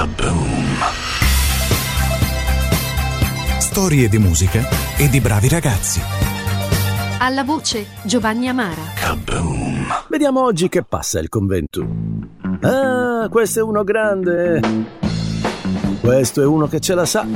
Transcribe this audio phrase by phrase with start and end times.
[0.00, 0.78] Kaboom!
[3.58, 4.66] Storie di musica
[4.96, 6.00] e di bravi ragazzi.
[7.18, 8.80] Alla voce Giovanni Amara.
[8.94, 10.06] Kaboom!
[10.08, 11.86] Vediamo oggi che passa il convento.
[12.62, 14.62] Ah, questo è uno grande.
[16.00, 17.26] Questo è uno che ce la sa.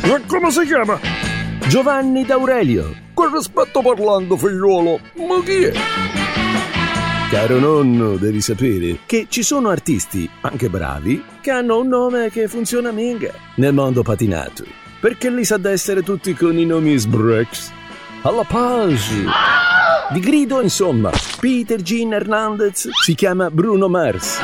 [0.00, 0.96] E come si chiama?
[1.66, 2.94] Giovanni D'Aurelio.
[3.14, 5.00] Con rispetto parlando, figliuolo.
[5.16, 6.21] Ma chi è?
[7.32, 12.46] Caro nonno, devi sapere che ci sono artisti, anche bravi, che hanno un nome che
[12.46, 14.64] funziona minga nel mondo patinato.
[15.00, 17.72] Perché li sa d'essere tutti con i nomi sbreaks.
[18.20, 19.24] Alla page.
[20.12, 21.10] Di grido, insomma.
[21.40, 24.38] Peter Jean Hernandez si chiama Bruno Mars.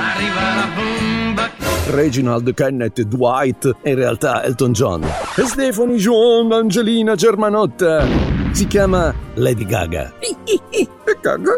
[1.88, 5.04] Reginald Kenneth Dwight è in realtà Elton John.
[5.36, 8.06] E Stephanie John Angelina Germanotta
[8.52, 10.14] si chiama Lady Gaga.
[10.20, 10.88] E
[11.20, 11.52] caga?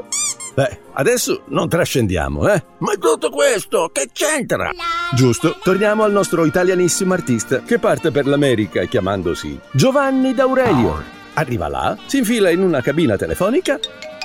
[0.54, 2.62] Beh, adesso non trascendiamo, eh?
[2.78, 4.70] Ma tutto questo, che c'entra?
[5.14, 11.18] Giusto, torniamo al nostro italianissimo artista che parte per l'America chiamandosi Giovanni D'Aurelio.
[11.34, 13.78] Arriva là, si infila in una cabina telefonica,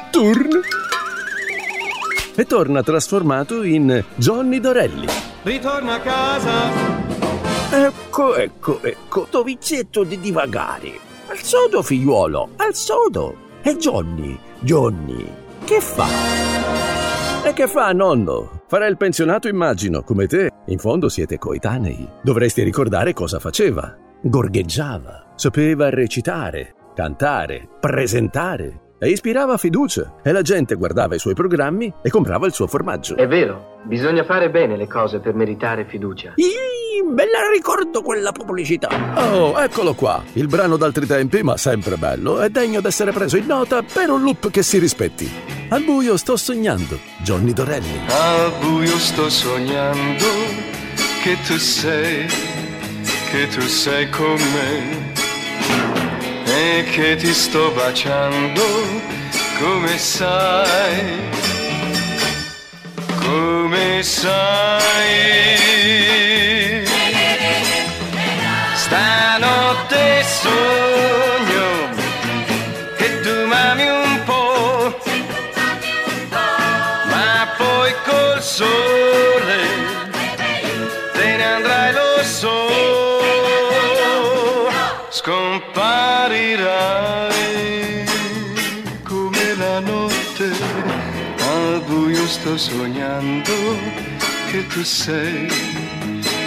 [0.09, 0.61] turn,
[2.35, 5.07] e torna trasformato in Johnny Dorelli.
[5.43, 7.13] Ritorna a casa.
[7.71, 10.99] Ecco, ecco, ecco, dovizzetto di divagare.
[11.27, 13.43] Al sodo, figliuolo, al sodo.
[13.61, 15.25] E Johnny, Johnny,
[15.65, 16.07] che fa?
[17.43, 18.61] E che fa, nonno?
[18.67, 20.49] Farà il pensionato, immagino, come te.
[20.67, 22.07] In fondo siete coetanei.
[22.21, 23.95] Dovresti ricordare cosa faceva.
[24.21, 30.15] Gorgheggiava, sapeva recitare, cantare, presentare e ispirava fiducia.
[30.23, 33.15] E la gente guardava i suoi programmi e comprava il suo formaggio.
[33.15, 36.33] È vero, bisogna fare bene le cose per meritare fiducia.
[36.35, 38.89] Ih, me la ricordo quella pubblicità.
[39.33, 40.23] Oh, eccolo qua.
[40.33, 44.23] Il brano d'altri tempi, ma sempre bello, è degno d'essere preso in nota per un
[44.23, 45.44] loop che si rispetti.
[45.69, 46.99] Al buio sto sognando.
[47.17, 47.99] Johnny Dorelli.
[48.07, 50.25] Al buio sto sognando
[51.23, 52.27] che tu sei,
[53.31, 55.13] che tu sei con me
[56.45, 58.61] e che ti sto baciando
[59.59, 61.29] come sai,
[63.21, 64.35] come sai.
[68.75, 70.84] Stanotte sogno
[78.35, 79.59] col sole
[81.13, 82.67] te ne andrai lo so,
[85.09, 88.05] scomparirai
[89.03, 90.51] come la notte,
[91.39, 93.53] al buio sto sognando
[94.51, 95.47] che tu sei,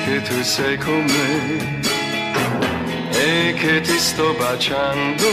[0.05, 1.81] che tu sei con me.
[3.13, 5.27] E che ti sto baciando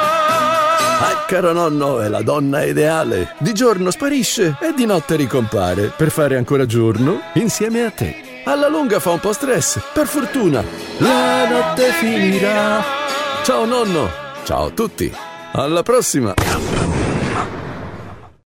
[1.00, 3.34] Ah, caro nonno, è la donna ideale.
[3.38, 8.42] Di giorno sparisce e di notte ricompare per fare ancora giorno insieme a te.
[8.44, 10.64] Alla lunga fa un po' stress, per fortuna.
[10.98, 12.82] La notte finirà.
[13.44, 14.10] Ciao nonno.
[14.42, 15.14] Ciao a tutti.
[15.52, 16.34] Alla prossima.